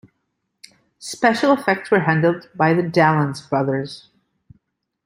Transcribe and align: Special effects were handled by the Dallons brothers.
Special 0.97 1.53
effects 1.53 1.91
were 1.91 1.99
handled 1.99 2.49
by 2.55 2.73
the 2.73 2.81
Dallons 2.81 3.39
brothers. 3.47 4.09